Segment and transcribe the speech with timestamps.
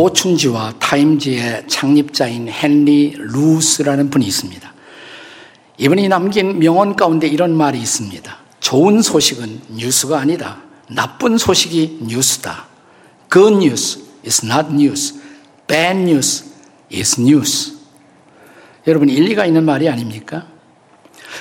[0.00, 4.72] 포춘지와 타임지의 창립자인 헨리 루스라는 분이 있습니다.
[5.76, 8.38] 이분이 남긴 명언 가운데 이런 말이 있습니다.
[8.60, 10.62] 좋은 소식은 뉴스가 아니다.
[10.88, 12.66] 나쁜 소식이 뉴스다.
[13.30, 15.20] Good news is not news.
[15.66, 16.46] Bad news
[16.90, 17.76] is news.
[18.86, 20.46] 여러분, 일리가 있는 말이 아닙니까?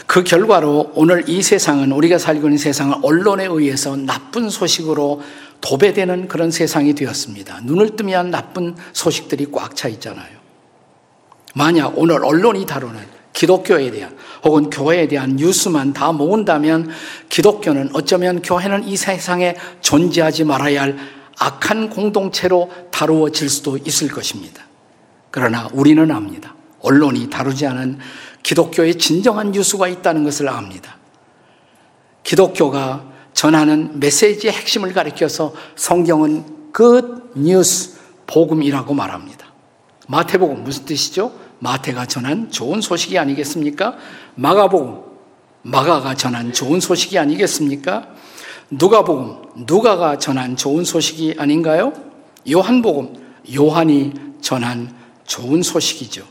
[0.06, 5.22] 그 결과로 오늘 이 세상은 우리가 살고 있는 세상은 언론에 의해서 나쁜 소식으로
[5.62, 7.62] 도배되는 그런 세상이 되었습니다.
[7.64, 10.40] 눈을 뜨면 나쁜 소식들이 꽉 차 있잖아요.
[11.56, 13.00] 만약 오늘 언론이 다루는
[13.34, 16.90] 기독교에 대한 혹은 교회에 대한 뉴스만 다 모은다면
[17.30, 20.98] 기독교는 어쩌면 교회는 이 세상에 존재하지 말아야 할
[21.38, 24.64] 악한 공동체로 다루어질 수도 있을 것입니다.
[25.32, 26.56] 그러나 우리는 압니다.
[26.82, 28.00] 언론이 다루지 않은
[28.44, 30.98] 기독교의 진정한 뉴스가 있다는 것을 압니다.
[32.24, 33.06] 기독교가
[33.40, 39.54] 전하는 메시지의 핵심을 가리켜서 성경은 good news 복음이라고 말합니다.
[40.10, 41.32] 마태복음 무슨 뜻이죠?
[41.60, 43.96] 마태가 전한 좋은 소식이 아니겠습니까?
[44.36, 45.04] 마가복음
[45.62, 48.10] 마가가 전한 좋은 소식이 아니겠습니까?
[48.72, 51.94] 누가복음 누가가 전한 좋은 소식이 아닌가요?
[52.52, 53.14] 요한복음
[53.56, 54.94] 요한이 전한
[55.24, 56.26] 좋은 소식이죠.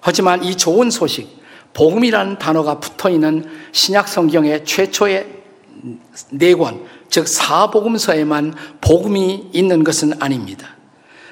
[0.00, 1.40] 하지만 이 좋은 소식,
[1.72, 5.39] 복음이라는 단어가 붙어 있는 신약 성경의 최초의
[6.30, 10.76] 네 권, 즉 사복음서에만 복음이 있는 것은 아닙니다.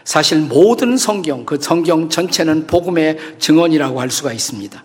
[0.04, 4.84] 사실 모든 성경, 그 성경 전체는 복음의 증언이라고 할 수가 있습니다.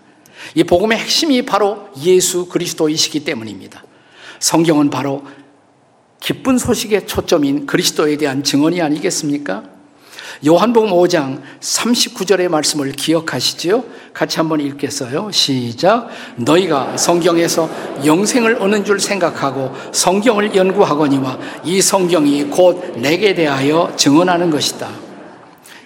[0.54, 3.82] 이 복음의 핵심이 바로 예수 그리스도이시기 때문입니다.
[4.40, 5.24] 성경은 바로
[6.20, 9.73] 기쁜 소식의 초점인 그리스도에 대한 증언이 아니겠습니까?
[10.46, 13.84] 요한복음 5장 39절의 말씀을 기억하시지요?
[14.12, 15.30] 같이 한번 읽겠어요.
[15.30, 16.08] 시작.
[16.36, 17.68] 너희가 성경에서
[18.04, 24.88] 영생을 얻는 줄 생각하고 성경을 연구하거니와 이 성경이 곧 내게 대하여 증언하는 것이다.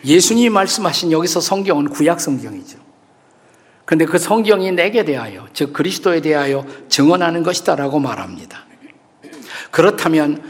[0.05, 2.79] 예수님이 말씀하신 여기서 성경은 구약 성경이죠.
[3.85, 8.67] 근데 그 성경이 내게 대하여, 즉 그리스도에 대하여 증언하는 것이다라고 말합니다.
[9.71, 10.43] 그렇다면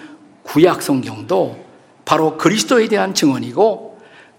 [0.43, 1.65] 구약 성경도
[2.05, 3.88] 바로 그리스도에 대한 증언이고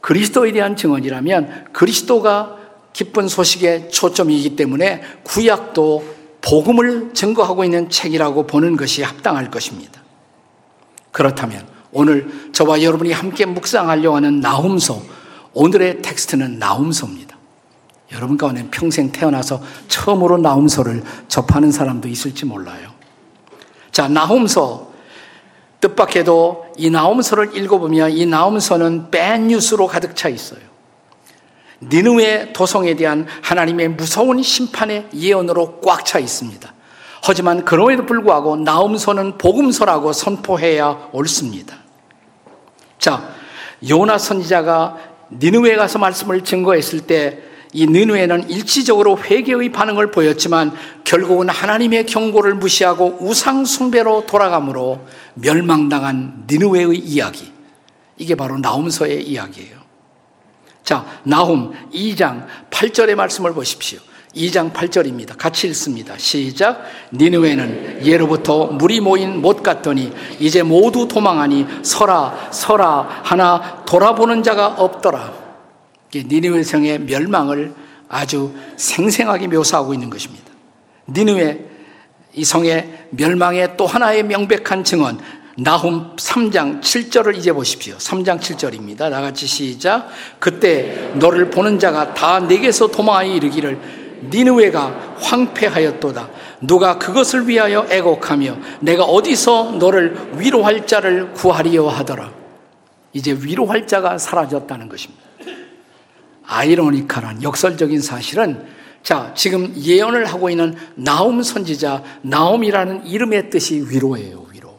[0.02, 2.58] 그리스도에 대한 증언이라면 그리스도가
[2.94, 10.02] 기쁜 소식의 초점이기 때문에 구약도 복음을 증거하고 있는 책이라고 보는 것이 합당할 것입니다.
[11.12, 15.02] 그렇다면 오늘 저와 여러분이 함께 묵상하려고 하는 나훔서
[15.54, 17.38] 오늘의 텍스트는 나훔서입니다.
[18.14, 22.92] 여러분 가운데 평생 태어나서 처음으로 나훔서를 접하는 사람도 있을지 몰라요.
[23.92, 24.92] 자, 나훔서
[25.82, 30.62] 뜻밖에도 이 나홈서를 읽어보면 이 나홈서는 밴 뉴스로 가득 차 있어요.
[31.82, 36.74] 니누의 도성에 대한 하나님의 무서운 심판의 예언으로 꽉 차 있습니다.
[37.22, 41.78] 하지만 그럼에도 불구하고 나홈서는 복음서라고 선포해야 옳습니다.
[42.98, 43.30] 자,
[43.88, 44.98] 요나 선지자가
[45.32, 47.40] 니누에 가서 말씀을 증거했을 때
[47.72, 50.72] 이 느누에는 일시적으로 회개의 반응을 보였지만
[51.04, 57.52] 결국은 하나님의 경고를 무시하고 우상 숭배로 돌아가므로 멸망당한 니누웨의 이야기.
[58.18, 59.78] 이게 바로 나움서의 이야기예요.
[60.84, 64.00] 자, 나움 2장 8절의 말씀을 보십시오.
[64.36, 65.36] 2장 8절입니다.
[65.38, 66.16] 같이 읽습니다.
[66.18, 66.84] 시작.
[67.14, 75.39] 니누에는 예로부터 물이 모인 못 같더니 이제 모두 도망하니 서라 서라 하나 돌아보는 자가 없더라.
[76.16, 77.74] 니느웨 성의 멸망을
[78.08, 80.46] 아주 생생하게 묘사하고 있는 것입니다.
[81.08, 81.60] 니느웨
[82.34, 85.20] 이 성의 멸망의 또 하나의 명백한 증언
[85.58, 87.98] 나훔 3장 7절을 이제 보십시오.
[87.98, 89.10] 3장 7절입니다.
[89.10, 90.08] 나같이 시작.
[90.40, 93.80] 그때 너를 보는 자가 다 내게서 도망하여 이르기를
[94.32, 96.30] 니느웨가 황폐하였도다.
[96.62, 102.32] 누가 그것을 위하여 애곡하며 내가 어디서 너를 위로할 자를 구하리여 하더라.
[103.12, 105.29] 이제 위로할 자가 사라졌다는 것입니다.
[106.50, 108.66] 아이러니컬한 역설적인 사실은
[109.04, 114.78] 자, 지금 예언을 하고 있는 나움 선지자, 나움이라는 이름의 뜻이 위로예요, 위로.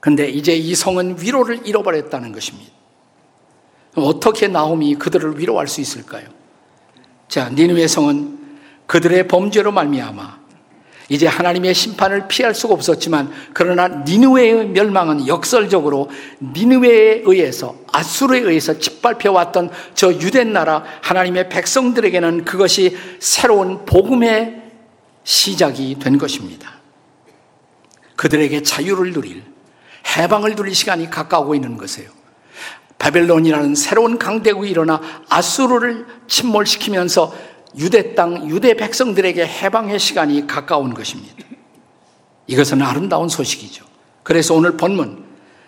[0.00, 2.72] 근데 이제 이 성은 위로를 잃어버렸다는 것입니다.
[3.96, 6.26] 어떻게 나움이 그들을 위로할 수 있을까요?
[7.28, 8.38] 자, 니누의 성은
[8.86, 10.43] 그들의 범죄로 말미암아
[11.08, 16.10] 이제 하나님의 심판을 피할 수가 없었지만 그러나 니누웨의 멸망은 역설적으로
[16.40, 24.62] 니누웨에 의해서 아수르에 의해서 짓밟혀 왔던 저 유대 나라 하나님의 백성들에게는 그것이 새로운 복음의
[25.24, 26.74] 시작이 된 것입니다.
[28.16, 29.42] 그들에게 자유를 누릴
[30.16, 32.08] 해방을 누릴 시간이 가까우고 있는 것이에요.
[32.98, 37.34] 바벨론이라는 새로운 강대국이 일어나 아수르를 침몰시키면서
[37.76, 41.34] 유대 땅, 유대 백성들에게 해방의 시간이 가까운 것입니다.
[42.46, 43.84] 이것은 아름다운 소식이죠.
[44.22, 45.24] 그래서 오늘 본문,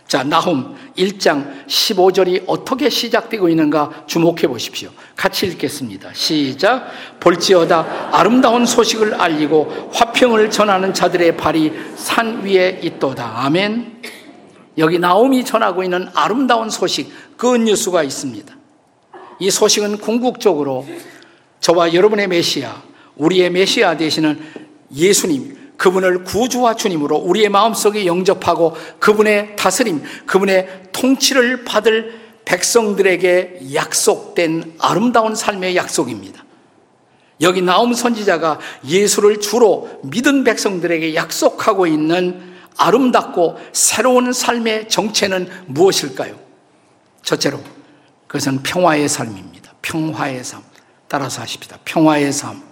[0.06, 4.90] 자, 나훔 1장 15절이 어떻게 시작되고 있는가 주목해 보십시오.
[5.16, 6.10] 같이 읽겠습니다.
[6.14, 6.88] 시작.
[7.18, 13.44] 볼지어다 아름다운 소식을 알리고 화평을 전하는 자들의 발이 산 위에 있도다.
[13.44, 14.02] 아멘.
[14.78, 18.54] 여기 나움이 전하고 있는 아름다운 소식, 그 뉴스가 있습니다.
[19.40, 20.86] 이 소식은 궁극적으로
[21.60, 22.82] 저와 여러분의 메시아,
[23.16, 24.40] 우리의 메시아 되시는
[24.94, 35.34] 예수님, 그분을 구주와 주님으로 우리의 마음속에 영접하고 그분의 다스림, 그분의 통치를 받을 백성들에게 약속된 아름다운
[35.34, 36.44] 삶의 약속입니다.
[37.42, 46.38] 여기 나옴 선지자가 예수를 주로 믿은 백성들에게 약속하고 있는 아름답고 새로운 삶의 정체는 무엇일까요?
[47.22, 47.60] 첫째로,
[48.26, 49.72] 그것은 평화의 삶입니다.
[49.82, 50.62] 평화의 삶.
[51.08, 51.78] 따라서 하십니다.
[51.84, 52.62] 평화의 삶.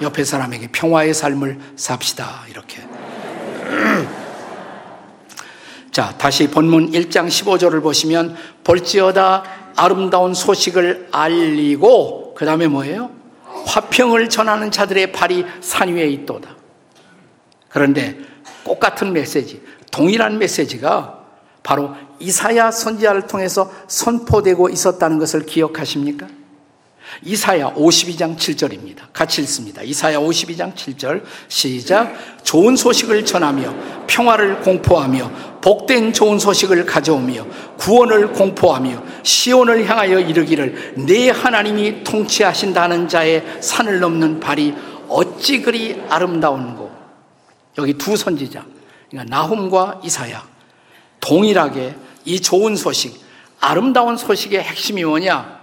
[0.00, 2.44] 옆에 사람에게 평화의 삶을 삽시다.
[2.48, 2.82] 이렇게.
[5.90, 9.44] 자, 다시 본문 1장 15절을 보시면 볼지어다
[9.76, 13.10] 아름다운 소식을 알리고 그 다음에 뭐예요?
[13.66, 16.54] 화평을 전하는 자들의 발이 산 위에 있도다.
[17.68, 18.18] 그런데
[18.64, 21.20] 똑같은 메시지, 동일한 메시지가
[21.62, 26.26] 바로 이사야 선지자를 통해서 선포되고 있었다는 것을 기억하십니까?
[27.22, 29.12] 이사야 52장 7절입니다.
[29.12, 29.82] 같이 읽습니다.
[29.82, 32.14] 이사야 52장 7절 시작
[32.44, 37.46] 좋은 소식을 전하며 평화를 공포하며 복된 좋은 소식을 가져오며
[37.78, 44.74] 구원을 공포하며 시온을 향하여 이르기를 내 하나님이 통치하신다는 자의 산을 넘는 발이
[45.08, 46.90] 어찌 그리 아름다운고
[47.78, 48.64] 여기 두 선지자
[49.10, 50.46] 그러니까 나훔과 이사야
[51.20, 51.94] 동일하게
[52.24, 53.20] 이 좋은 소식
[53.60, 55.55] 아름다운 소식의 핵심이 뭐냐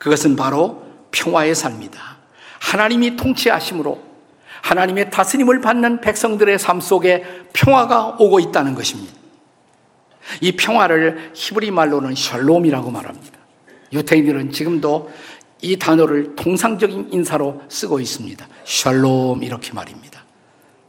[0.00, 0.82] 그것은 바로
[1.12, 2.00] 평화의 삶이다.
[2.58, 4.02] 하나님이 통치하심으로
[4.62, 9.12] 하나님의 다스림을 받는 백성들의 삶 속에 평화가 오고 있다는 것입니다.
[10.40, 13.38] 이 평화를 히브리 말로는 샬롬이라고 말합니다.
[13.92, 15.10] 유태인들은 지금도
[15.60, 18.46] 이 단어를 통상적인 인사로 쓰고 있습니다.
[18.64, 20.24] 샬롬 이렇게 말입니다.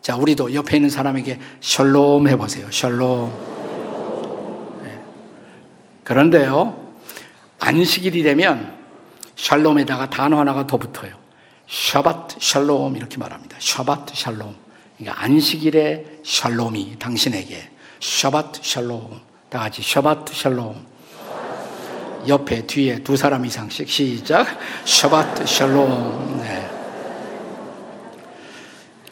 [0.01, 2.71] 자, 우리도 옆에 있는 사람에게 샬롬 해보세요.
[2.71, 3.33] 샬롬.
[4.83, 4.99] 네.
[6.05, 6.81] 그런데요,
[7.59, 8.80] 안식일이 되면
[9.41, 11.13] 샬롬에다가 단어 하나가 더 붙어요.
[11.67, 13.57] 샤바트 샬롬 이렇게 말합니다.
[13.59, 14.55] 샤바트 샬롬.
[14.97, 19.19] 그러니까 안식일의 샬롬이 당신에게 샤바트 샬롬.
[19.49, 20.85] 다 같이 샤바트 샬롬.
[22.27, 24.45] 옆에 뒤에 두 사람 이상씩 시작.
[24.85, 26.41] 샤바트 샬롬.
[26.41, 26.69] 네.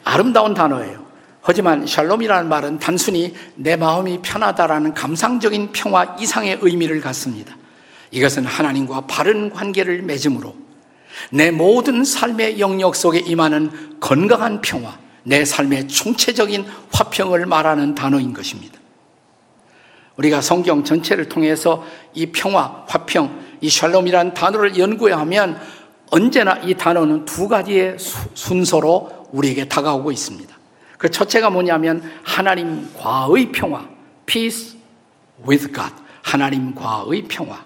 [0.04, 1.04] 아름다운 단어예요.
[1.42, 7.56] 하지만 샬롬이라는 말은 단순히 내 마음이 편하다라는 감상적인 평화 이상의 의미를 갖습니다.
[8.10, 10.54] 이것은 하나님과 바른 관계를 맺음으로
[11.30, 18.78] 내 모든 삶의 영역 속에 임하는 건강한 평화, 내 삶의 총체적인 화평을 말하는 단어인 것입니다.
[20.16, 21.84] 우리가 성경 전체를 통해서
[22.14, 25.60] 이 평화, 화평, 이 샬롬이라는 단어를 연구하면
[26.10, 27.96] 언제나 이 단어는 두 가지의
[28.34, 30.58] 순서로 우리에게 다가오고 있습니다.
[30.98, 33.88] 그 첫째가 뭐냐면 하나님과의 평화,
[34.26, 34.76] peace
[35.48, 35.94] with God.
[36.22, 37.64] 하나님과의 평화.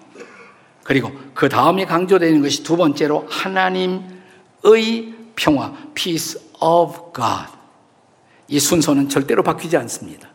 [0.85, 4.03] 그리고 그 다음에 강조되는 것이 두 번째로 하나님의
[5.35, 7.51] 평화, peace of God.
[8.47, 10.29] 이 순서는 절대로 바뀌지 않습니다.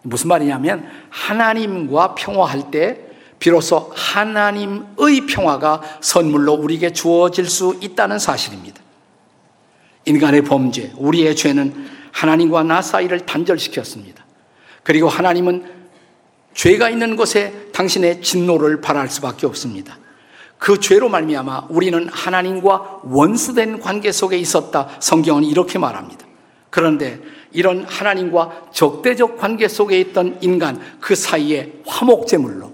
[0.00, 2.98] 무슨 말이냐면 하나님과 평화할 때
[3.38, 8.80] 비로소 하나님의 평화가 선물로 우리에게 주어질 수 있다는 사실입니다.
[10.06, 14.24] 인간의 범죄, 우리의 죄는 하나님과 나 사이를 단절시켰습니다.
[14.82, 15.73] 그리고 하나님은
[16.54, 19.98] 죄가 있는 곳에 당신의 진노를 바랄 수밖에 없습니다.
[20.58, 24.88] 그 죄로 말미암아 우리는 하나님과 원수된 관계 속에 있었다.
[25.00, 26.24] 성경은 이렇게 말합니다.
[26.70, 27.20] 그런데
[27.52, 32.72] 이런 하나님과 적대적 관계 속에 있던 인간 그 사이에 화목제물로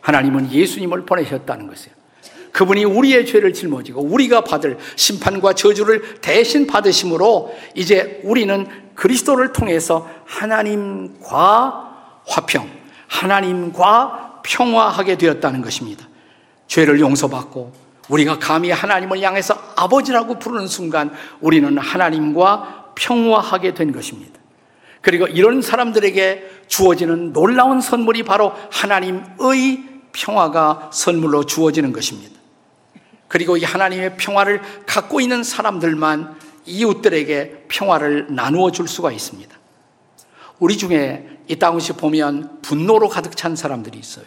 [0.00, 1.94] 하나님은 예수님을 보내셨다는 것이에요.
[2.52, 11.93] 그분이 우리의 죄를 짊어지고 우리가 받을 심판과 저주를 대신 받으심으로 이제 우리는 그리스도를 통해서 하나님과
[12.26, 12.70] 화평,
[13.08, 16.06] 하나님과 평화하게 되었다는 것입니다.
[16.66, 17.72] 죄를 용서받고
[18.08, 24.38] 우리가 감히 하나님을 향해서 아버지라고 부르는 순간 우리는 하나님과 평화하게 된 것입니다.
[25.00, 32.32] 그리고 이런 사람들에게 주어지는 놀라운 선물이 바로 하나님의 평화가 선물로 주어지는 것입니다.
[33.28, 39.54] 그리고 이 하나님의 평화를 갖고 있는 사람들만 이웃들에게 평화를 나누어 줄 수가 있습니다.
[40.58, 44.24] 우리 중에 이 땅시 보면 분노로 가득 찬 사람들이 있어요.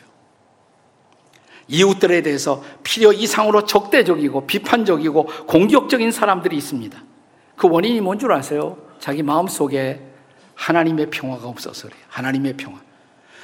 [1.68, 7.04] 이웃들에 대해서 필요 이상으로 적대적이고 비판적이고 공격적인 사람들이 있습니다.
[7.56, 8.78] 그 원인이 뭔 줄 아세요?
[9.00, 10.02] 자기 마음 속에
[10.56, 12.02] 하나님의 평화가 없어서 그래요.
[12.10, 12.80] 하나님의 평화.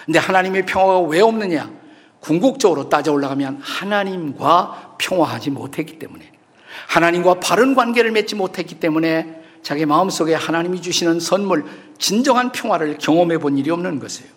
[0.06, 1.72] 근데 하나님의 평화가 왜 없느냐?
[2.20, 6.32] 궁극적으로 따져 올라가면 하나님과 평화하지 못했기 때문에
[6.88, 11.66] 하나님과 바른 관계를 맺지 못했기 때문에 자기 마음속에 하나님이 주시는 선물,
[11.98, 14.30] 진정한 평화를 경험해 본 일이 없는 것이에요.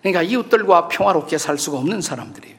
[0.00, 2.56] 그러니까 이웃들과 평화롭게 살 수가 없는 사람들이에요.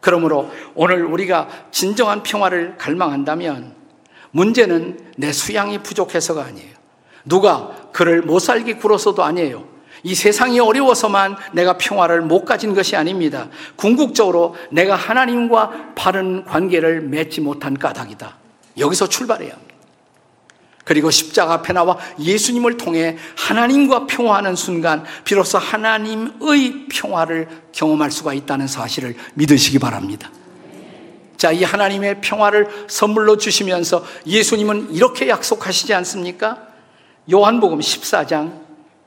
[0.00, 3.74] 그러므로 오늘 우리가 진정한 평화를 갈망한다면
[4.30, 6.74] 문제는 내 수양이 부족해서가 아니에요.
[7.24, 9.64] 누가 그를 못 살게 굴어서도 아니에요.
[10.02, 13.48] 이 세상이 어려워서만 내가 평화를 못 가진 것이 아닙니다.
[13.74, 18.36] 궁극적으로 내가 하나님과 바른 관계를 맺지 못한 까닭이다.
[18.78, 19.75] 여기서 출발해야 합니다.
[20.86, 28.68] 그리고 십자가 앞에 나와 예수님을 통해 하나님과 평화하는 순간 비로소 하나님의 평화를 경험할 수가 있다는
[28.68, 30.30] 사실을 믿으시기 바랍니다.
[31.36, 36.68] 자, 이 하나님의 평화를 선물로 주시면서 예수님은 이렇게 약속하시지 않습니까?
[37.32, 38.52] 요한복음 14장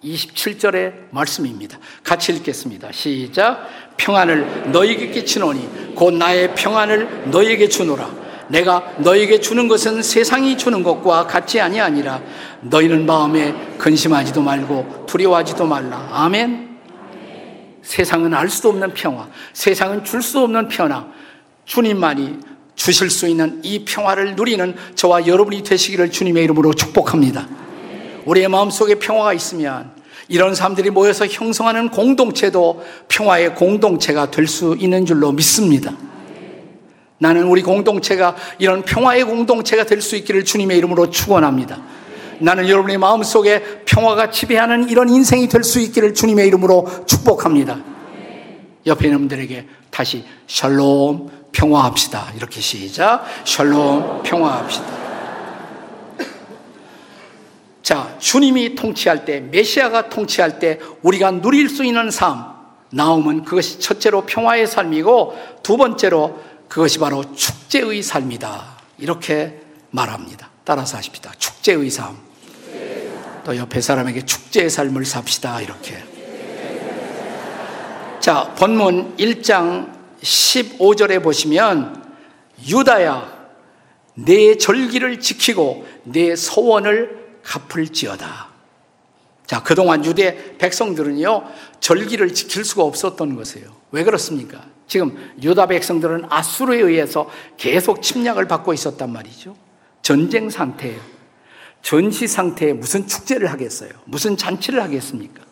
[0.04, 1.80] 27절의 말씀입니다.
[2.04, 2.92] 같이 읽겠습니다.
[2.92, 3.70] 시작.
[3.96, 8.29] 평안을 너에게 끼치노니 곧 나의 평안을 너에게 주노라.
[8.50, 12.22] 내가 너에게 주는 것은 세상이 주는 것과 같이 아니아니라
[12.62, 16.10] 너희는 마음에 근심하지도 말고 두려워하지도 말라.
[16.12, 16.68] 아멘.
[17.82, 21.08] 세상은 알 수도 없는 평화, 세상은 줄 수 없는 평화,
[21.66, 22.38] 주님만이
[22.76, 27.48] 주실 수 있는 이 평화를 누리는 저와 여러분이 되시기를 주님의 이름으로 축복합니다.
[28.26, 29.92] 우리의 마음속에 평화가 있으면
[30.28, 35.94] 이런 사람들이 모여서 형성하는 공동체도 평화의 공동체가 될 수 있는 줄로 믿습니다.
[37.20, 41.82] 나는 우리 공동체가 이런 평화의 공동체가 될 수 있기를 주님의 이름으로 축원합니다.
[42.40, 47.78] 나는 여러분의 마음속에 평화가 지배하는 이런 인생이 될 수 있기를 주님의 이름으로 축복합니다.
[48.86, 52.32] 옆에 있는 분들에게 다시 샬롬 평화합시다.
[52.38, 53.26] 이렇게 시작.
[53.44, 55.00] 샬롬 평화합시다.
[57.84, 62.46] 자, 주님이 통치할 때, 메시아가 통치할 때 우리가 누릴 수 있는 삶,
[62.92, 68.78] 나오면 그것이 첫째로 평화의 삶이고 두 번째로 그것이 바로 축제의 삶이다.
[69.00, 69.60] 이렇게
[69.90, 70.50] 말합니다.
[70.64, 71.34] 따라서 하십시다.
[71.38, 72.16] 축제의 삶.
[73.44, 75.62] 또 옆에 사람에게 축제의 삶을 삽시다.
[75.62, 76.04] 이렇게.
[78.20, 82.14] 자, 본문 1장 15절에 보시면
[82.68, 83.40] 유다야
[84.14, 88.50] 내 절기를 지키고 내 소원을 갚을지어다.
[89.48, 91.44] 자, 그동안 유대 백성들은요,
[91.80, 93.76] 절기를 지킬 수가 없었던 것이에요.
[93.92, 94.64] 왜 그렇습니까?
[94.90, 99.56] 지금 유다 백성들은 아수르에 의해서 계속 침략을 받고 있었단 말이죠.
[100.02, 101.00] 전쟁 상태예요.
[101.84, 103.92] 전시 상태에 무슨 축제를 하겠어요?
[104.06, 105.44] 무슨 잔치를 하겠습니까?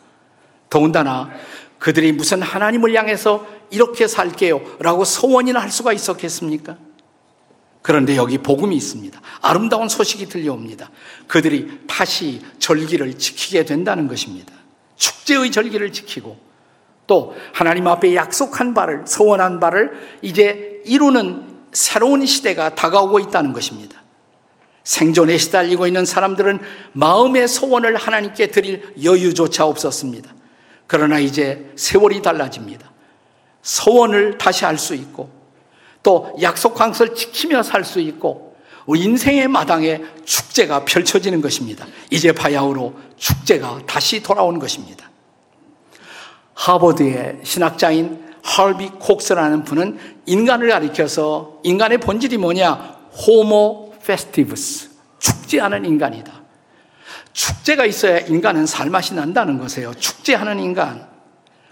[0.70, 1.30] 더군다나
[1.78, 6.76] 그들이 무슨 하나님을 향해서 이렇게 살게요 라고 소원이나 할 수가 있었겠습니까?
[7.84, 9.22] 그런데 여기 복음이 있습니다.
[9.42, 10.90] 아름다운 소식이 들려옵니다.
[11.28, 14.52] 그들이 다시 절기를 지키게 된다는 것입니다.
[14.96, 16.47] 축제의 절기를 지키고
[17.08, 24.04] 또 하나님 앞에 약속한 바를 소원한 바를 이제 이루는 새로운 시대가 다가오고 있다는 것입니다.
[24.84, 26.60] 생존에 시달리고 있는 사람들은
[26.94, 30.34] 마음의 소원을 하나님께 드릴 여유조차 없었습니다.
[30.86, 32.90] 그러나 이제 세월이 달라집니다.
[33.62, 35.30] 소원을 다시 할 수 있고
[36.04, 38.56] 또 약속한 것을 지키며 살 수 있고
[38.88, 41.86] 인생의 마당에 축제가 펼쳐지는 것입니다.
[42.10, 45.10] 이제 바야흐로 축제가 다시 돌아오는 것입니다.
[46.58, 52.98] 하버드의 신학자인 할비 콕스라는 분은 인간을 가리켜서 인간의 본질이 뭐냐?
[53.28, 54.90] 호모 페스티브스.
[55.20, 56.32] 축제하는 인간이다.
[57.34, 59.94] 축제가 있어야 인간은 살맛이 난다는 것이에요.
[59.96, 61.08] 축제하는 인간.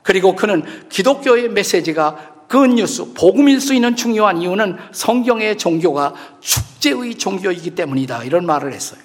[0.03, 7.71] 그리고 그는 기독교의 메시지가 그 뉴스, 복음일 수 있는 중요한 이유는 성경의 종교가 축제의 종교이기
[7.71, 8.23] 때문이다.
[8.23, 8.99] 이런 말을 했어요.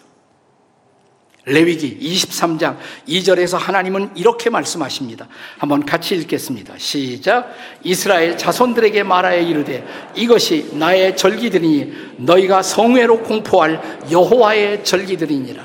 [1.47, 2.77] 레위기 23장
[3.09, 5.27] 2절에서 하나님은 이렇게 말씀하십니다.
[5.59, 6.75] 한번 같이 읽겠습니다.
[6.77, 7.55] 시작.
[7.83, 15.65] 이스라엘 자손들에게 말하여 이르되 이것이 나의 절기들이니 너희가 성회로 공포할 여호와의 절기들이니라.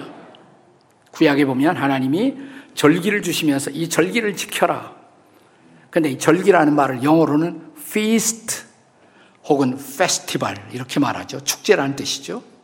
[1.12, 2.36] 구약에 보면 하나님이
[2.74, 4.96] 절기를 주시면서 이 절기를 지켜라.
[5.89, 8.63] 근데 이 절기라는 말을 영어로는 feast
[9.46, 11.41] 혹은 festival 이렇게 말하죠.
[11.41, 12.54] 축제라는 뜻이죠.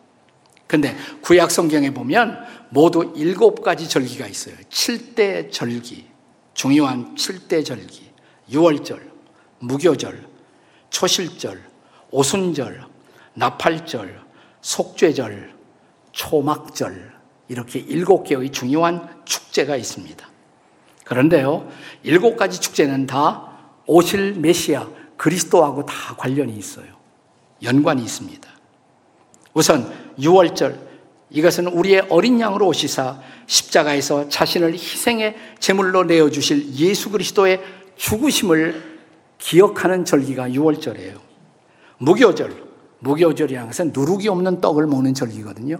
[0.71, 4.55] 근데 구약 성경에 보면 모두 일곱 가지 절기가 있어요.
[4.69, 6.05] 7대 절기,
[6.53, 8.09] 중요한 7대 절기,
[8.49, 9.11] 유월절,
[9.59, 10.25] 무교절,
[10.89, 11.61] 초실절,
[12.11, 12.85] 오순절,
[13.33, 14.21] 나팔절,
[14.61, 15.53] 속죄절,
[16.13, 17.15] 초막절,
[17.49, 20.25] 이렇게 일곱 개의 중요한 축제가 있습니다.
[21.03, 21.69] 그런데요,
[22.03, 24.87] 일곱 가지 축제는 다 오실 메시아
[25.17, 26.87] 그리스도하고 다 관련이 있어요.
[27.61, 28.50] 연관이 있습니다.
[29.53, 30.77] 우선 6월절
[31.29, 37.62] 이것은 우리의 어린 양으로 오시사 십자가에서 자신을 희생의 제물로 내어 주실 예수 그리스도의
[37.96, 39.00] 죽으심을
[39.38, 41.15] 기억하는 절기가 6월절이에요.
[41.98, 42.53] 무교절,
[43.00, 45.77] 무교절이라는 것은 누룩이 없는 떡을 먹는 절기거든요.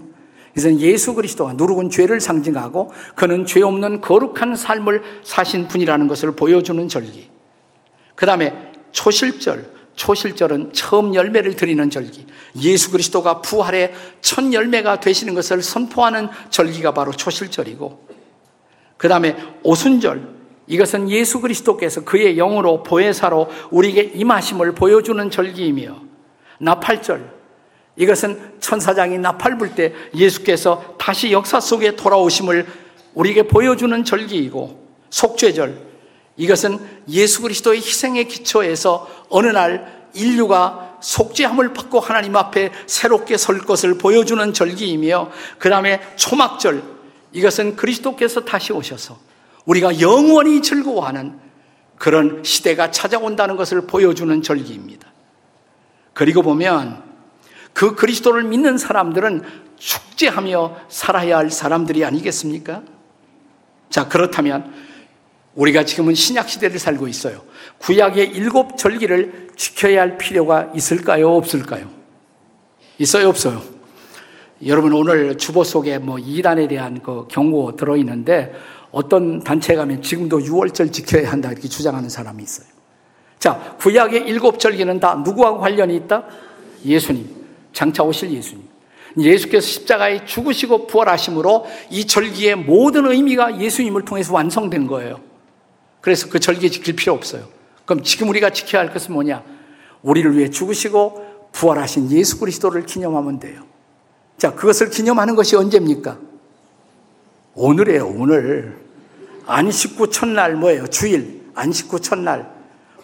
[0.54, 6.88] 그래서 예수 그리스도가 누룩은 죄를 상징하고 그는 죄 없는 거룩한 삶을 사신 분이라는 것을 보여주는
[6.88, 7.30] 절기.
[8.16, 9.66] 그 다음에 초실절,
[10.02, 12.26] 초실절은 처음 열매를 드리는 절기.
[12.64, 18.08] 예수 그리스도가 부활의 첫 열매가 되시는 것을 선포하는 절기가 바로 초실절이고,
[18.98, 20.28] 그 다음에 오순절,
[20.66, 25.96] 이것은 예수 그리스도께서 그의 영으로 보혜사로 우리에게 임하심을 보여주는 절기이며,
[26.60, 27.42] 나팔절,
[27.96, 32.66] 이것은 천사장이 나팔 불 때 예수께서 다시 역사 속에 돌아오심을
[33.14, 35.91] 우리에게 보여주는 절기이고, 속죄절,
[36.42, 44.00] 이것은 예수 그리스도의 희생의 기초에서 어느 날 인류가 속죄함을 받고 하나님 앞에 새롭게 설 것을
[44.00, 45.30] 보여주는 절기이며
[45.60, 46.82] 그 다음에 초막절
[47.34, 49.20] 이것은 그리스도께서 다시 오셔서
[49.66, 51.40] 우리가 영원히 즐거워하는
[52.00, 55.08] 그런 시대가 찾아온다는 것을 보여주는 절기입니다.
[56.14, 57.04] 그리고 보면
[57.74, 59.44] 그 그리스도를 믿는 사람들은
[59.78, 62.82] 축제하며 살아야 할 사람들이 아니겠습니까?
[63.92, 64.91] 자, 그렇다면
[65.56, 67.42] 우리가 지금은 신약 시대를 살고 있어요.
[67.80, 71.36] 구약의 일곱 절기를 지켜야 할 필요가 있을까요?
[71.36, 71.90] 없을까요?
[72.98, 73.30] 있어요?
[73.30, 73.62] 없어요?
[74.66, 78.54] 여러분 오늘 주보 속에 뭐 이단에 대한 그 경고 들어 있는데
[78.92, 82.68] 어떤 단체 가면 지금도 6월절 지켜야 한다 이렇게 주장하는 사람이 있어요.
[83.40, 86.26] 자, 구약의 일곱 절기는 다 누구하고 관련이 있다?
[86.86, 87.28] 예수님,
[87.74, 88.64] 장차 오실 예수님.
[89.18, 95.31] 예수께서 십자가에 죽으시고 부활하심으로 이 절기의 모든 의미가 예수님을 통해서 완성된 거예요.
[96.02, 97.48] 그래서 그 절기 지킬 필요 없어요.
[97.86, 99.44] 그럼 지금 우리가 지켜야 할 것은 뭐냐?
[100.02, 103.64] 우리를 위해 죽으시고 부활하신 예수 그리스도를 기념하면 돼요.
[104.38, 106.18] 자, 그것을 기념하는 것이 언제입니까?
[107.54, 108.78] 오늘이에요, 오늘.
[109.46, 110.88] 안식구 첫날 뭐예요?
[110.88, 111.42] 주일.
[111.54, 112.52] 안식구 첫날.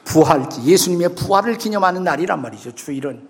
[0.03, 3.27] 부활, 예수님의 부활을 기념하는 날이란 말이죠, 주일은.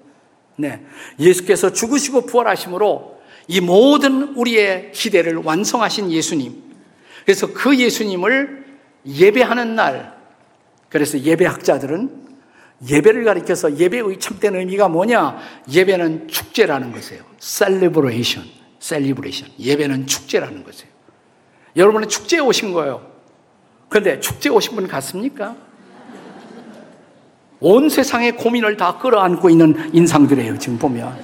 [0.58, 0.86] 네.
[1.20, 6.64] 예수께서 죽으시고 부활하심으로 이 모든 우리의 기대를 완성하신 예수님.
[7.26, 8.67] 그래서 그 예수님을
[9.08, 10.18] 예배하는 날,
[10.90, 12.28] 그래서 예배학자들은
[12.88, 15.38] 예배를 가리켜서 예배의 참된 의미가 뭐냐?
[15.72, 17.24] 예배는 축제라는 것이에요.
[17.40, 18.48] celebration,
[18.80, 19.54] celebration.
[19.60, 20.92] 예배는 축제라는 것이에요.
[21.76, 23.06] 여러분은 축제에 오신 거예요.
[23.90, 25.56] 그런데 축제에 오신 분 같습니까?
[27.60, 31.18] 온 세상의 고민을 다 끌어안고 있는 인상들이에요, 지금 보면.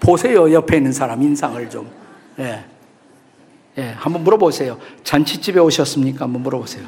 [0.00, 1.90] 보세요, 옆에 있는 사람 인상을 좀.
[2.38, 2.64] 예.
[3.78, 4.78] 예, 한번 물어보세요.
[5.04, 6.24] 잔치집에 오셨습니까?
[6.24, 6.84] 한번 물어보세요.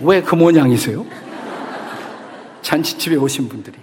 [0.00, 1.06] 왜 그 모양이세요?
[2.62, 3.76] 잔치집에 오신 분들이.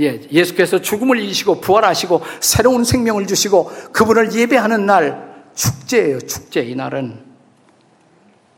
[0.00, 6.62] 예, 예수께서 죽음을 이기시고 부활하시고 새로운 생명을 주시고 그분을 예배하는 날 축제예요, 축제.
[6.62, 7.28] 이 날은.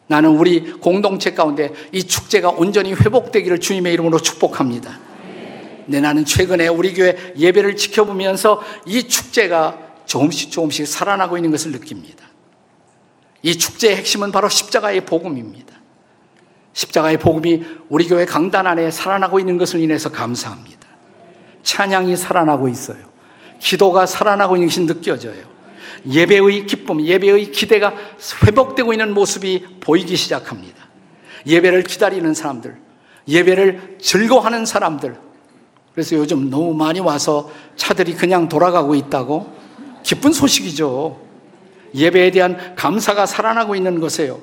[0.07, 5.01] 나는 우리 공동체 가운데 이 축제가 온전히 회복되기를 주님의 이름으로 축복합니다.
[5.87, 12.27] 네, 나는 최근에 우리 교회 예배를 지켜보면서 이 축제가 조금씩 조금씩 살아나고 있는 것을 느낍니다.
[13.43, 15.75] 이 축제의 핵심은 바로 십자가의 복음입니다.
[16.73, 20.81] 십자가의 복음이 우리 교회 강단 안에 살아나고 있는 것을 인해서 감사합니다.
[21.63, 22.99] 찬양이 살아나고 있어요.
[23.59, 25.53] 기도가 살아나고 있는 것이 느껴져요.
[26.09, 27.95] 예배의 기쁨, 예배의 기대가
[28.45, 30.83] 회복되고 있는 모습이 보이기 시작합니다.
[31.47, 32.77] 예배를 기다리는 사람들,
[33.29, 35.17] 예배를 즐거워하는 사람들.
[35.93, 39.62] 그래서 요즘 너무 많이 와서 차들이 그냥 돌아가고 있다고
[40.03, 41.21] 기쁜 소식이죠.
[41.95, 44.41] 예배에 대한 감사가 살아나고 있는 것이에요.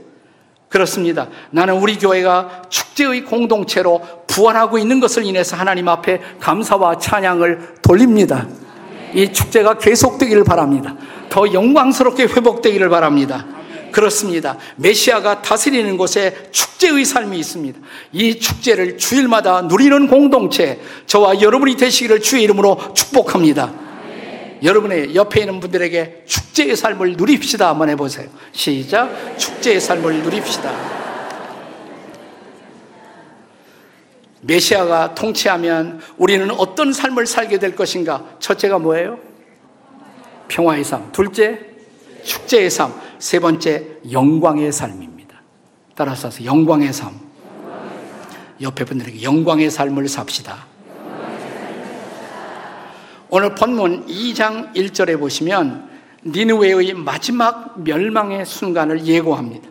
[0.69, 1.28] 그렇습니다.
[1.50, 8.48] 나는 우리 교회가 축제의 공동체로 부활하고 있는 것을 인해서 하나님 앞에 감사와 찬양을 돌립니다.
[9.13, 10.95] 이 축제가 계속되기를 바랍니다.
[11.30, 13.45] 더 영광스럽게 회복되기를 바랍니다.
[13.91, 14.58] 그렇습니다.
[14.76, 17.80] 메시아가 다스리는 곳에 축제의 삶이 있습니다.
[18.13, 23.88] 이 축제를 주일마다 누리는 공동체, 저와 여러분이 되시기를 주의 이름으로 축복합니다.
[24.63, 27.69] 여러분의 옆에 있는 분들에게 축제의 삶을 누립시다.
[27.69, 28.30] 한번 해보세요.
[28.52, 29.38] 시작.
[29.38, 31.00] 축제의 삶을 누립시다.
[34.41, 38.26] 메시아가 통치하면 우리는 어떤 삶을 살게 될 것인가?
[38.39, 39.19] 첫째가 뭐예요?
[40.48, 41.12] 평화의 삶.
[41.12, 41.60] 둘째,
[42.24, 42.93] 축제의 삶.
[43.19, 45.41] 세 번째, 영광의 삶입니다.
[45.95, 47.19] 따라서 영광의 삶.
[48.62, 50.68] 옆에 분들에게 영광의 삶을 삽시다.
[53.32, 55.88] 오늘 본문 2장 1절에 보시면
[56.26, 59.70] 니느웨의 마지막 멸망의 순간을 예고합니다.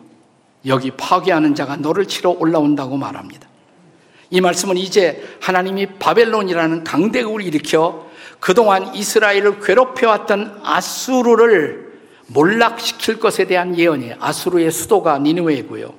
[0.65, 3.49] 여기 파괴하는 자가 너를 치러 올라온다고 말합니다.
[4.29, 8.07] 이 말씀은 이제 하나님이 바벨론이라는 강대국을 일으켜
[8.39, 14.15] 그동안 이스라엘을 괴롭혀왔던 아수르를 몰락시킬 것에 대한 예언이에요.
[14.21, 15.93] 아수르의 수도가 니느웨이고요.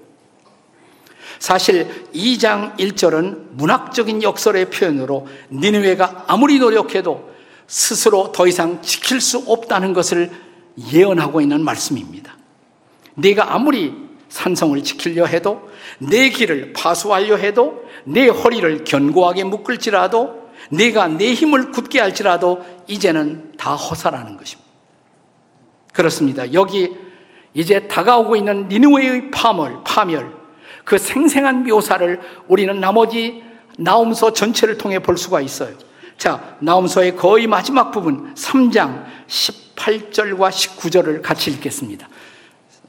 [1.38, 7.29] 사실 2장 1절은 문학적인 역설의 표현으로 니느웨가 아무리 노력해도
[7.70, 10.28] 스스로 더 이상 지킬 수 없다는 것을
[10.92, 12.36] 예언하고 있는 말씀입니다.
[13.14, 13.94] 네가 아무리
[14.28, 22.00] 산성을 지키려 해도 내 길을 파수하려 해도 내 허리를 견고하게 묶을지라도 네가 내 힘을 굳게
[22.00, 24.68] 할지라도 이제는 다 허사라는 것입니다.
[25.92, 26.52] 그렇습니다.
[26.52, 26.90] 여기
[27.54, 30.32] 이제 다가오고 있는 니누웨의 파멸, 파멸,
[30.84, 33.44] 그 생생한 묘사를 우리는 나머지
[33.78, 35.89] 나움서 전체를 통해 볼 수가 있어요.
[36.20, 42.06] 자, 나움서의 거의 마지막 부분 3장 18절과 19절을 같이 읽겠습니다.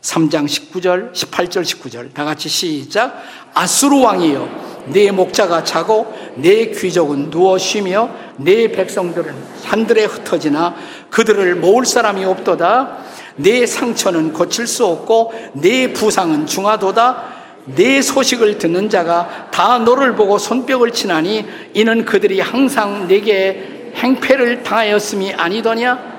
[0.01, 3.23] 3장 19절, 18절, 19절 다 같이 시작.
[3.53, 10.75] 아수르 왕이여 내 목자가 자고 내 귀족은 누워 쉬며 내 백성들은 산들에 흩어지나
[11.09, 12.97] 그들을 모을 사람이 없도다.
[13.37, 17.40] 내 상처는 고칠 수 없고 내 부상은 중하도다.
[17.65, 25.33] 내 소식을 듣는 자가 다 너를 보고 손뼉을 치나니 이는 그들이 항상 내게 행패를 당하였음이
[25.33, 26.11] 아니더냐?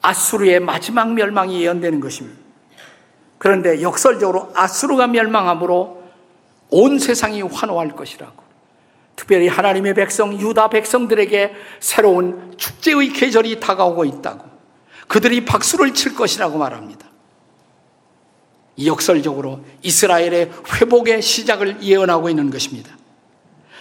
[0.00, 2.40] 아수르의 마지막 멸망이 예언되는 것입니다.
[3.38, 6.02] 그런데 역설적으로 아수르가 멸망함으로
[6.70, 8.42] 온 세상이 환호할 것이라고.
[9.14, 14.44] 특별히 하나님의 백성, 유다 백성들에게 새로운 축제의 계절이 다가오고 있다고.
[15.06, 17.11] 그들이 박수를 칠 것이라고 말합니다.
[18.76, 22.96] 이 역설적으로 이스라엘의 회복의 시작을 예언하고 있는 것입니다.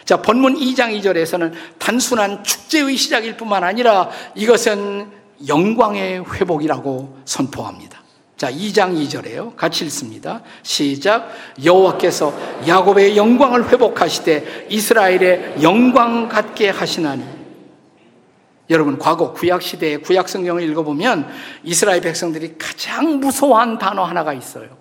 [0.05, 5.09] 자, 본문 2장 2절에서는 단순한 축제의 시작일 뿐만 아니라 이것은
[5.47, 8.01] 영광의 회복이라고 선포합니다.
[8.35, 9.55] 자, 2장 2절에요.
[9.55, 10.41] 같이 읽습니다.
[10.63, 11.29] 시작.
[11.63, 12.33] 여호와께서
[12.67, 17.23] 야곱의 영광을 회복하시되 이스라엘의 영광 같게 하시나니.
[18.71, 21.29] 여러분, 과거 구약 시대의 구약 성경을 읽어보면
[21.63, 24.80] 이스라엘 백성들이 가장 무서워한 단어 하나가 있어요.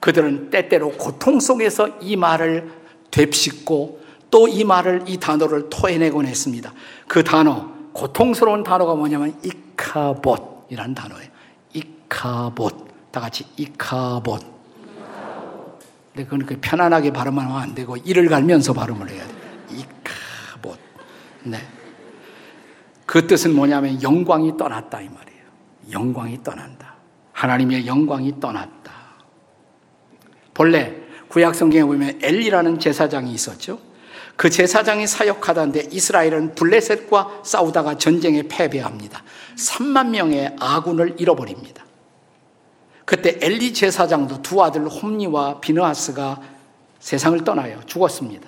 [0.00, 2.70] 그들은 때때로 고통 속에서 이 말을
[3.10, 6.72] 되씹고 또 이 말을, 이 단어를 토해내곤 했습니다.
[7.08, 11.28] 그 단어, 고통스러운 단어가 뭐냐면 이카봇이라는 단어예요.
[11.72, 12.88] 이카봇.
[13.10, 14.40] 다 같이 이카봇.
[16.12, 19.36] 근데 그건 그 편안하게 발음하면 안 되고 이를 갈면서 발음을 해야 돼요.
[19.70, 20.78] 이카봇.
[21.44, 21.58] 네.
[23.06, 25.42] 그 뜻은 뭐냐면 영광이 떠났다 이 말이에요.
[25.90, 26.94] 영광이 떠난다.
[27.32, 28.79] 하나님의 영광이 떠났다.
[30.60, 30.94] 본래
[31.28, 33.78] 구약 성경에 보면 엘리라는 제사장이 있었죠.
[34.36, 39.22] 그 제사장이 사역하다는데 이스라엘은 블레셋과 싸우다가 전쟁에 패배합니다.
[39.56, 41.86] 3만 명의 아군을 잃어버립니다.
[43.06, 46.42] 그때 엘리 제사장도 두 아들 홈니와 비느하스가
[46.98, 47.80] 세상을 떠나요.
[47.86, 48.46] 죽었습니다.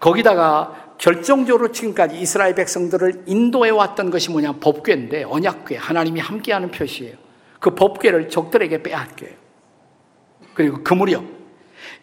[0.00, 7.16] 거기다가 결정적으로 지금까지 이스라엘 백성들을 인도해 왔던 것이 뭐냐 법궤인데 언약궤 하나님이 함께하는 표시예요.
[7.58, 9.43] 그 법궤를 적들에게 빼앗겨요.
[10.54, 11.24] 그리고 그 무렵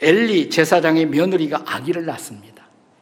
[0.02, 2.52] 엘리 제사장의 며느리가 아기를 낳습니다.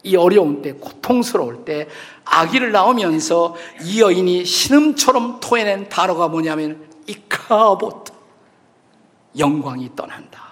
[0.04, 1.88] 이 어려운 때, 고통스러울 때
[2.24, 8.14] 아기를 낳으면서 이 여인이 신음처럼 토해낸 단어가 뭐냐면 이카보트.
[9.38, 10.50] 영광이 떠난다.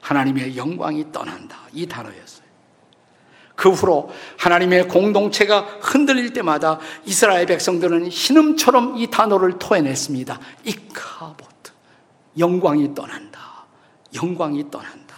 [0.00, 1.58] 하나님의 영광이 떠난다.
[1.72, 2.48] 이 단어였어요.
[3.54, 10.38] 그 후로 하나님의 공동체가 흔들릴 때마다 이스라엘 백성들은 신음처럼 이 단어를 토해냈습니다.
[10.64, 11.72] 이카보트.
[12.38, 13.47] 영광이 떠난다.
[14.14, 15.16] 영광이 떠난다.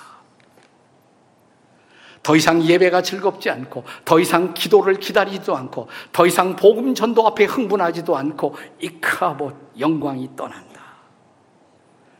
[2.22, 7.44] 더 이상 예배가 즐겁지 않고, 더 이상 기도를 기다리지도 않고, 더 이상 복음 전도 앞에
[7.44, 10.80] 흥분하지도 않고, 이카봇 영광이 떠난다.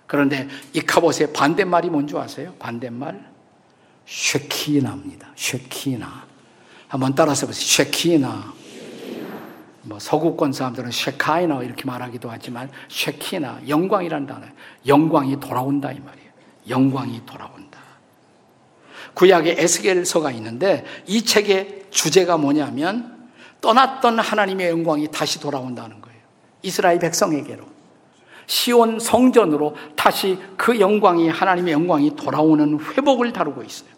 [0.07, 2.55] 그런데 이카봇의 반대말이 뭔지 아세요?
[2.59, 3.31] 반대말?
[4.07, 5.29] 쉐키나입니다.
[5.37, 6.25] 쉐키나.
[6.89, 7.85] 한번 따라서 보세요.
[7.85, 8.55] 쉐키나.
[9.83, 14.47] 뭐 서구권 사람들은 쉐카이나 이렇게 말하기도 하지만 쉐키나 영광이란 단어.
[14.87, 16.30] 영광이 돌아온다 이 말이에요.
[16.69, 17.79] 영광이 돌아온다.
[19.15, 26.19] 구약의 에스겔서가 있는데 이 책의 주제가 뭐냐면 떠났던 하나님의 영광이 다시 돌아온다는 거예요.
[26.63, 27.65] 이스라엘 백성에게로.
[28.47, 33.91] 시온 성전으로 다시 그 영광이 하나님의 영광이 돌아오는 회복을 다루고 있어요.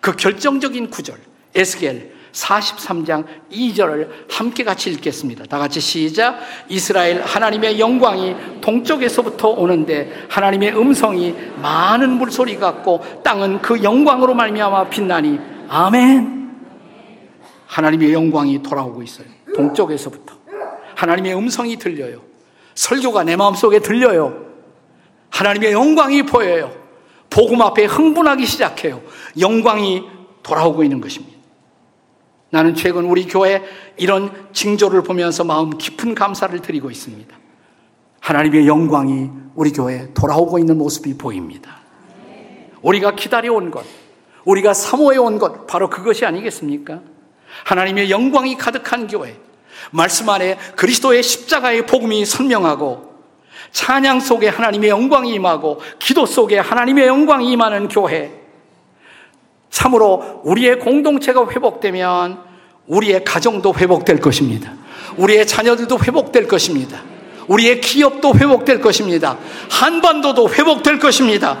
[0.00, 1.18] 그 결정적인 구절
[1.54, 5.44] 에스겔 43장 2절을 함께 같이 읽겠습니다.
[5.44, 6.38] 다 같이 시작.
[6.68, 15.38] 이스라엘 하나님의 영광이 동쪽에서부터 오는데 하나님의 음성이 많은 물소리 같고 땅은 그 영광으로 말미암아 빛나니
[15.68, 16.34] 아멘.
[17.66, 19.26] 하나님의 영광이 돌아오고 있어요.
[19.54, 20.34] 동쪽에서부터
[20.96, 22.22] 하나님의 음성이 들려요.
[22.74, 24.44] 설교가 내 마음속에 들려요.
[25.30, 26.72] 하나님의 영광이 보여요.
[27.30, 29.00] 복음 앞에 흥분하기 시작해요.
[29.38, 30.02] 영광이
[30.42, 31.33] 돌아오고 있는 것입니다.
[32.54, 33.64] 나는 최근 우리 교회
[33.96, 37.36] 이런 징조를 보면서 마음 깊은 감사를 드리고 있습니다.
[38.20, 41.78] 하나님의 영광이 우리 교회에 돌아오고 있는 모습이 보입니다.
[42.80, 43.84] 우리가 기다려온 것,
[44.44, 47.00] 우리가 사모해온 것, 바로 그것이 아니겠습니까?
[47.64, 49.36] 하나님의 영광이 가득한 교회,
[49.90, 53.14] 말씀 안에 그리스도의 십자가의 복음이 선명하고
[53.72, 58.44] 찬양 속에 하나님의 영광이 임하고 기도 속에 하나님의 영광이 임하는 교회.
[59.70, 62.43] 참으로 우리의 공동체가 회복되면
[62.86, 64.72] 우리의 가정도 회복될 것입니다.
[65.16, 67.02] 우리의 자녀들도 회복될 것입니다.
[67.46, 69.36] 우리의 기업도 회복될 것입니다.
[69.70, 71.58] 한반도도 회복될 것입니다.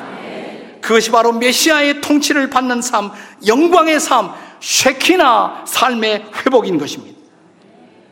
[0.80, 3.10] 그것이 바로 메시아의 통치를 받는 삶,
[3.46, 7.14] 영광의 삶, 쉐키나 삶의 회복인 것입니다.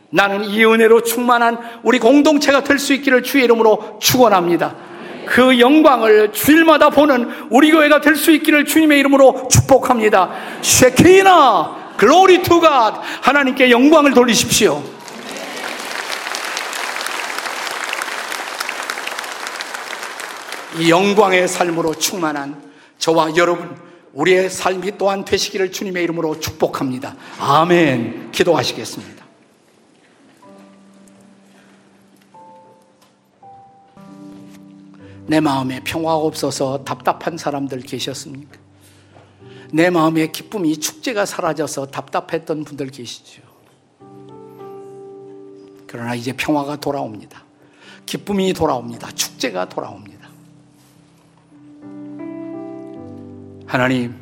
[0.09, 4.75] 나는 이 은혜로 충만한 우리 공동체가 될 수 있기를 주의 이름으로 축원합니다.
[5.25, 10.31] 그 영광을 주일마다 보는 우리 교회가 될 수 있기를 주님의 이름으로 축복합니다.
[10.61, 13.01] 쉐키나 glory to God.
[13.21, 14.83] 하나님께 영광을 돌리십시오.
[20.79, 22.61] 이 영광의 삶으로 충만한
[22.97, 23.73] 저와 여러분
[24.11, 27.15] 우리의 삶이 또한 되시기를 주님의 이름으로 축복합니다.
[27.39, 28.33] 아멘.
[28.33, 29.23] 기도하시겠습니다.
[35.27, 38.62] 내 마음에 평화가 없어서 답답한 사람들 계셨습니까?
[39.73, 43.41] 내 마음에 기쁨 이 축제가 사라져서 답답했던 분들 계시죠.
[45.87, 47.43] 그러나 이제 평화가 돌아옵니다.
[48.05, 49.09] 기쁨이 돌아옵니다.
[49.13, 50.29] 축제가 돌아옵니다.
[53.65, 54.15] 하나님,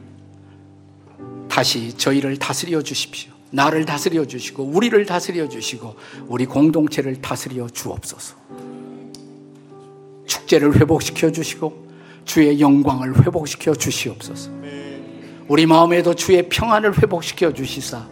[1.50, 3.34] 다시 저희를 다스려 주십시오.
[3.50, 8.38] 나를 다스려 주시고, 우리를 다스려 주시고, 우리 공동체를 다스려 주옵소서.
[10.26, 11.92] 축제를 회복시켜 주시고,
[12.24, 14.62] 주의 영광을 회복시켜 주시옵소서.
[15.52, 18.04] 우리 마음에도 주의 평안을 회복시켜 주시사,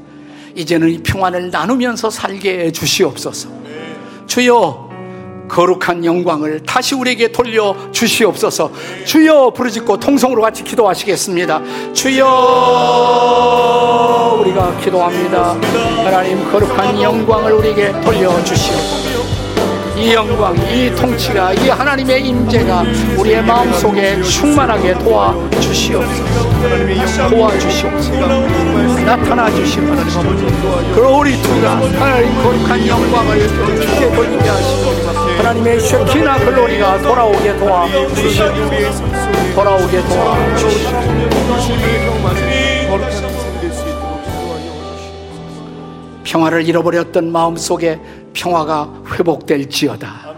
[0.56, 3.48] 이제는 이 평안을 나누면서 살게 해 주시옵소서.
[4.28, 4.90] 주여,
[5.48, 8.74] 거룩한 영광을 다시 우리에게 돌려 주시옵소서.
[9.06, 11.94] 주여 부르짖고 통성으로 같이 기도하시겠습니다.
[11.94, 12.26] 주여
[14.42, 15.54] 우리가 기도합니다.
[16.04, 19.09] 하나님 거룩한 영광을 우리에게 돌려 주시옵소서.
[20.00, 22.86] 이 영광, 이 통치가, 이 하나님의 임재가
[23.18, 27.30] 우리의 마음 속에 충만하게 도와 주시옵소서.
[27.30, 28.12] 도와 주시옵소서.
[29.06, 30.22] 나타나 주시옵소서.
[30.96, 33.48] 그로리 투가 하나님 거룩한 영광을
[33.82, 35.38] 주게 돌리게 하시옵소서.
[35.38, 37.86] 하나님의 쉐키나 글로리가 돌아오게 도와
[38.16, 39.04] 주시옵소서.
[39.54, 41.30] 돌아오게 도와 주시옵소서.
[46.24, 48.00] 평화를 잃어버렸던 마음 속에
[48.34, 50.30] 평화가 회복될지어다.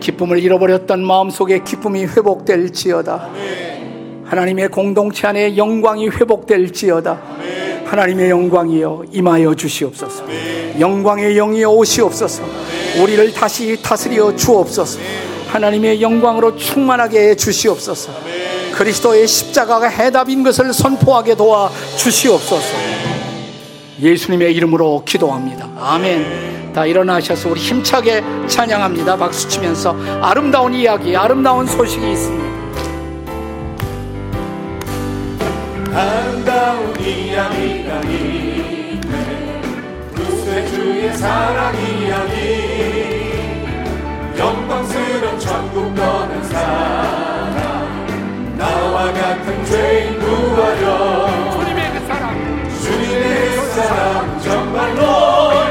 [0.00, 3.30] 기쁨을 잃어버렸던 마음 속에 기쁨이 회복될지어다.
[4.24, 7.20] 하나님의 공동체 안에 영광이 회복될지어다.
[7.84, 10.24] 하나님의 영광이여 임하여 주시옵소서.
[10.80, 12.42] 영광의 영이 오시옵소서.
[13.02, 14.98] 우리를 다시 다스려 주옵소서.
[15.48, 18.12] 하나님의 영광으로 충만하게 해 주시옵소서.
[18.72, 22.74] 그리스도의 십자가가 해답인 것을 선포하게 도와 주시옵소서.
[24.00, 25.68] 예수님의 이름으로 기도합니다.
[25.78, 26.61] 아멘.
[26.74, 29.16] 다 일어나셔서 우리 힘차게 찬양합니다.
[29.16, 32.42] 박수 치면서 아름다운 이야기, 아름다운 소식이 있습니다.
[35.94, 39.60] 아름다운 이야기가 있네
[40.14, 43.32] 구세 주의 사랑 이야기
[44.38, 48.06] 영광스러운 천국 떠난 사랑
[48.56, 55.61] 나와 같은 죄인 구하려 주님의 그 사랑, 주님의 그 사랑 정말 놀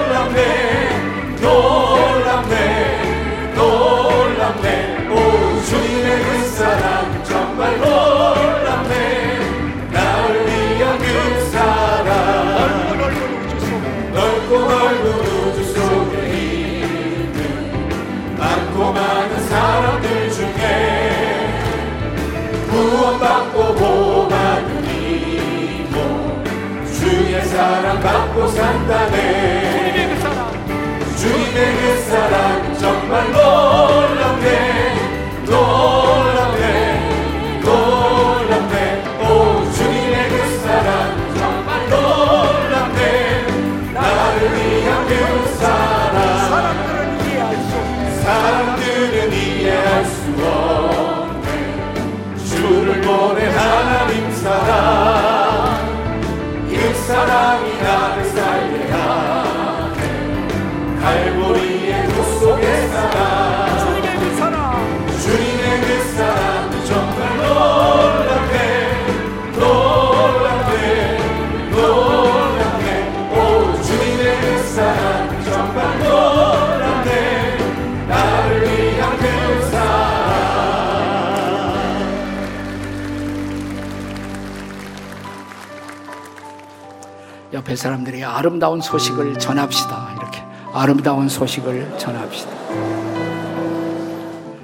[87.72, 90.16] 옆에 사람들이 아름다운 소식을 전합시다.
[90.18, 90.42] 이렇게
[90.74, 92.52] 아름다운 소식을 전합시다.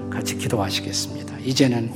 [0.10, 1.38] 같이 기도하시겠습니다.
[1.40, 1.94] 이제는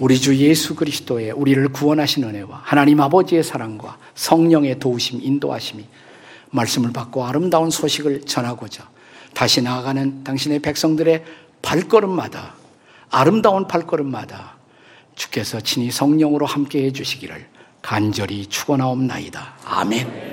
[0.00, 5.84] 우리 주 예수 그리스도의 우리를 구원하신 은혜와 하나님 아버지의 사랑과 성령의 도우심, 인도하심이
[6.50, 8.88] 말씀을 받고 아름다운 소식을 전하고자
[9.34, 11.24] 다시 나아가는 당신의 백성들의
[11.62, 12.54] 발걸음마다
[13.10, 14.56] 아름다운 발걸음마다
[15.14, 17.46] 주께서 친히 성령으로 함께 해 주시기를
[17.80, 19.54] 간절히 축원하옵나이다.
[19.64, 20.31] 아멘.